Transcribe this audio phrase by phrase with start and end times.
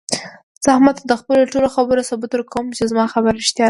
[0.63, 3.59] زه احمد ته د خپلو ټولو خبرو ثبوت ورکوم، چې زما خبرې رښتیا دي.